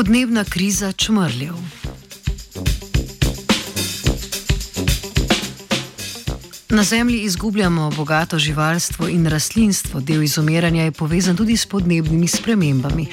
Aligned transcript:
Podnebna 0.00 0.44
kriza 0.44 0.92
čmrljev. 0.92 1.52
Na 6.68 6.82
Zemlji 6.82 7.20
izgubljamo 7.20 7.90
bogato 7.90 8.38
živalstvo 8.38 9.08
in 9.08 9.26
rastlinstvo, 9.26 10.00
del 10.00 10.22
izumiranja 10.22 10.82
je 10.84 10.92
povezan 10.92 11.36
tudi 11.36 11.56
s 11.56 11.66
podnebnimi 11.66 12.28
spremembami. 12.28 13.06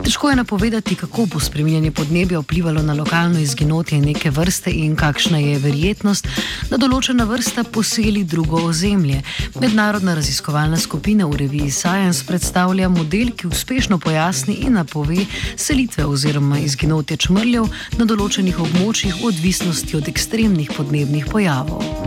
Težko 0.00 0.30
je 0.30 0.36
napovedati, 0.36 0.94
kako 0.94 1.26
bo 1.26 1.40
spremenjanje 1.40 1.90
podnebja 1.90 2.38
vplivalo 2.38 2.82
na 2.82 2.94
lokalno 2.94 3.38
izginotje 3.38 4.00
neke 4.00 4.30
vrste 4.30 4.70
in 4.70 4.96
kakšna 4.96 5.38
je 5.38 5.58
verjetnost, 5.58 6.28
da 6.70 6.78
določena 6.80 7.26
vrsta 7.28 7.64
poseli 7.64 8.24
drugo 8.24 8.62
ozemlje. 8.70 9.20
Mednarodna 9.60 10.14
raziskovalna 10.16 10.78
skupina 10.80 11.26
v 11.28 11.42
reviji 11.44 11.70
Science 11.70 12.24
predstavlja 12.26 12.88
model, 12.88 13.34
ki 13.36 13.52
uspešno 13.52 13.98
pojasni 13.98 14.62
in 14.64 14.80
napove 14.80 15.26
selitve 15.56 16.08
oziroma 16.08 16.58
izginotje 16.64 17.16
čmrljev 17.26 17.68
na 17.98 18.08
določenih 18.08 18.64
območjih 18.64 19.20
v 19.20 19.28
odvisnosti 19.28 20.00
od 20.00 20.08
ekstremnih 20.08 20.72
podnebnih 20.76 21.28
pojavov. 21.28 22.01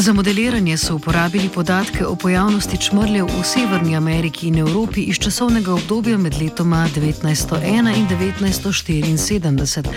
Za 0.00 0.12
modeliranje 0.12 0.76
so 0.76 0.94
uporabili 0.94 1.48
podatke 1.48 2.06
o 2.06 2.16
pojavnosti 2.16 2.76
čmrljev 2.76 3.26
v 3.26 3.44
Severni 3.44 3.96
Ameriki 3.96 4.48
in 4.48 4.58
Evropi 4.58 5.00
iz 5.00 5.18
časovnega 5.18 5.74
obdobja 5.74 6.18
med 6.18 6.34
letoma 6.42 6.88
1901 6.96 7.96
in 7.96 8.08
1974. 8.08 9.88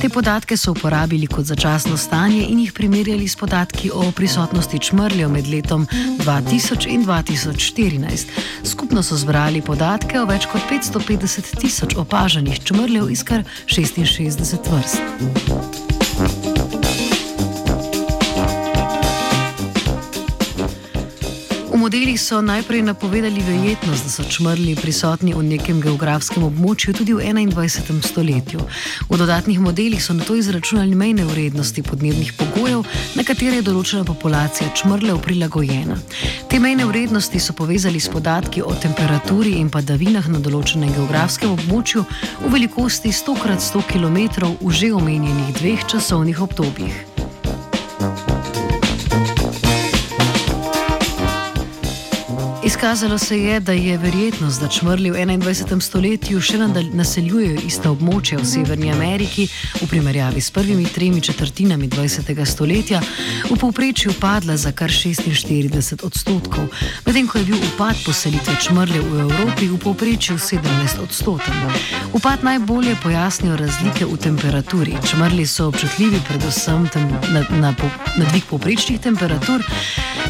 Te 0.00 0.08
podatke 0.08 0.56
so 0.56 0.70
uporabili 0.70 1.26
kot 1.26 1.44
začasno 1.44 1.96
stanje 1.96 2.46
in 2.48 2.58
jih 2.58 2.72
primerjali 2.72 3.28
s 3.28 3.36
podatki 3.36 3.90
o 3.94 4.12
prisotnosti 4.12 4.78
čmrljev 4.78 5.30
med 5.30 5.46
letom 5.46 5.86
2000 6.18 6.88
in 6.88 7.06
2014. 7.06 8.26
Skupno 8.64 9.02
so 9.02 9.16
zbrali 9.16 9.62
podatke 9.62 10.20
o 10.20 10.26
več 10.26 10.46
kot 10.52 10.60
550 10.70 11.60
tisoč 11.60 11.96
opaženih 11.96 12.60
čmrljev 12.64 13.10
iz 13.10 13.24
kar 13.24 13.44
66 13.66 14.70
vrst. 14.70 15.75
Modeli 21.86 22.18
so 22.18 22.40
najprej 22.42 22.82
napovedali 22.82 23.42
verjetnost, 23.46 24.04
da 24.04 24.10
so 24.10 24.24
čmrli 24.26 24.74
prisotni 24.74 25.34
v 25.34 25.42
nekem 25.46 25.78
geografskem 25.80 26.42
območju 26.42 26.96
tudi 26.98 27.14
v 27.14 27.22
21. 27.30 28.02
stoletju. 28.02 28.58
V 29.06 29.18
dodatnih 29.18 29.60
modelih 29.62 30.02
so 30.02 30.10
na 30.10 30.26
to 30.26 30.34
izračunali 30.34 30.98
mejne 30.98 31.22
vrednosti 31.24 31.82
podnebnih 31.86 32.32
pogojev, 32.34 32.82
na 33.14 33.22
katere 33.22 33.62
je 33.62 33.68
določena 33.70 34.02
populacija 34.02 34.74
čmrlev 34.74 35.22
prilagojena. 35.22 35.94
Te 36.50 36.58
mejne 36.58 36.90
vrednosti 36.90 37.38
so 37.38 37.54
povezali 37.54 38.02
s 38.02 38.10
podatki 38.10 38.66
o 38.66 38.74
temperaturi 38.74 39.60
in 39.62 39.70
padavinah 39.70 40.26
na 40.26 40.42
določenem 40.42 40.90
geografskem 40.90 41.54
območju 41.54 42.02
v 42.42 42.50
velikosti 42.50 43.14
100 43.14 43.42
x 43.46 43.74
100 43.78 43.86
km 43.94 44.56
v 44.58 44.74
že 44.74 44.90
omenjenih 44.90 45.54
dveh 45.62 45.86
časovnih 45.86 46.42
obdobjih. 46.42 47.05
Izkazalo 52.66 53.18
se 53.18 53.42
je, 53.42 53.60
da 53.60 53.72
je 53.72 53.98
verjetnost, 53.98 54.60
da 54.60 54.68
čmrli 54.68 55.10
v 55.10 55.14
21. 55.14 55.80
stoletju 55.80 56.40
še 56.40 56.58
naseljujejo 56.98 57.60
ista 57.62 57.92
območja 57.94 58.40
v 58.40 58.46
Severni 58.50 58.90
Ameriki 58.90 59.44
v 59.78 59.86
primerjavi 59.86 60.42
s 60.42 60.50
prvimi 60.50 60.82
tremi 60.90 61.20
četrtinami 61.22 61.86
20. 61.88 62.32
stoletja, 62.44 62.98
v 63.50 63.58
povprečju 63.60 64.16
padla 64.18 64.56
za 64.56 64.72
kar 64.72 64.90
46 64.90 66.02
odstotkov, 66.02 66.66
medtem 67.06 67.30
ko 67.30 67.38
je 67.38 67.44
bil 67.52 67.62
upad 67.68 68.02
poselitve 68.02 68.58
čmrljev 68.66 69.06
v 69.14 69.22
Evropi 69.28 69.70
v 69.70 69.78
povprečju 69.86 70.34
17 70.34 70.98
odstotkov. 71.06 71.78
Upad 72.18 72.42
najbolje 72.42 72.96
pojasnijo 73.02 73.62
razlike 73.62 74.10
v 74.10 74.18
temperaturi. 74.18 74.98
Čmrli 75.06 75.46
so 75.46 75.70
občutljivi 75.70 76.18
predvsem 76.26 76.90
na, 77.30 77.46
na, 77.62 77.74
na 78.18 78.24
dvig 78.26 78.50
povprečnih 78.50 78.98
temperatur, 78.98 79.62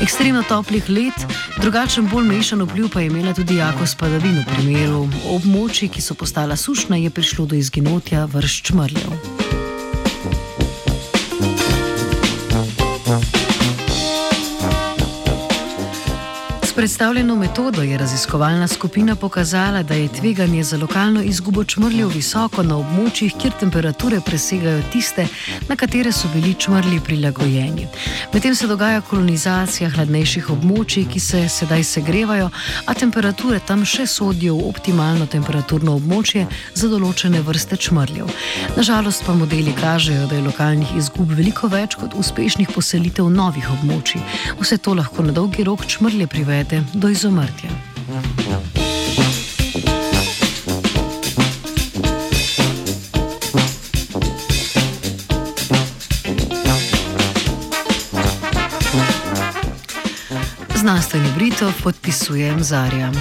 ekstremno 0.03 0.43
toplih 0.49 0.89
let, 0.89 1.27
drugačen 1.61 2.09
bolj 2.09 2.29
mešan 2.29 2.63
vpliv 2.63 2.89
pa 2.93 3.01
je 3.01 3.07
imela 3.07 3.35
tudi 3.35 3.57
jakost 3.57 3.99
padavin. 3.99 4.43
V 4.43 4.57
primeru 4.57 5.07
območij, 5.37 5.91
ki 5.93 6.03
so 6.03 6.15
postala 6.15 6.57
sušna, 6.57 6.97
je 6.97 7.11
prišlo 7.11 7.47
do 7.47 7.57
izginotja 7.57 8.25
vrst 8.31 8.71
čmrljev. 8.71 9.36
Predstavljeno 16.77 17.37
metodo 17.37 17.83
je 17.83 17.99
raziskovalna 17.99 18.69
skupina 18.69 19.15
pokazala, 19.17 19.83
da 19.83 19.95
je 19.95 20.09
tveganje 20.09 20.63
za 20.63 20.77
lokalno 20.77 21.23
izgubo 21.23 21.65
čmrljev 21.65 22.09
visoko 22.09 22.63
na 22.63 22.77
območjih, 22.77 23.33
kjer 23.41 23.53
temperature 23.61 24.21
presegajo 24.21 24.83
tiste, 24.93 25.27
na 25.69 25.77
katere 25.77 26.13
so 26.13 26.29
bili 26.35 26.55
čmrlji 26.55 27.01
prilagojeni. 27.01 27.87
Medtem 28.35 28.55
se 28.55 28.67
dogaja 28.67 29.01
kolonizacija 29.01 29.91
hladnejših 29.91 30.51
območij, 30.51 31.07
ki 31.13 31.21
se 31.21 31.49
sedaj 31.49 31.85
segrevajo, 31.85 32.51
a 32.87 32.95
temperature 32.95 33.61
tam 33.67 33.85
še 33.85 34.07
sodijo 34.07 34.59
v 34.59 34.69
optimalno 34.69 35.27
temperaturno 35.27 35.97
območje 35.97 36.45
za 36.75 36.93
določene 36.93 37.41
vrste 37.41 37.77
čmrljev. 37.77 38.29
Nažalost 38.77 39.25
pa 39.27 39.35
modeli 39.35 39.73
kažejo, 39.81 40.29
da 40.29 40.37
je 40.37 40.45
lokalnih 40.51 40.93
izgub 41.01 41.33
veliko 41.33 41.73
več 41.73 41.97
kot 41.97 42.13
uspešnih 42.21 42.69
poselitev 42.75 43.33
novih 43.33 43.73
območij. 43.79 44.21
Vse 44.61 44.77
to 44.77 44.95
lahko 44.95 45.25
na 45.25 45.33
dolgi 45.33 45.65
rok 45.65 45.89
čmrlje 45.89 46.27
privede 46.27 46.66
privede 46.69 46.87
do 46.95 47.09
izumrtja. 47.09 47.71
Znanstveni 60.75 61.29
Britov 61.37 61.73
podpisujem 61.83 62.63
Zarja. 62.63 63.13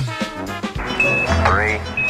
Three, 1.46 1.78
two, 1.78 2.05